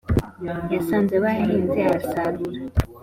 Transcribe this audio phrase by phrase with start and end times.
[0.73, 2.59] yasanze bahinze arasarura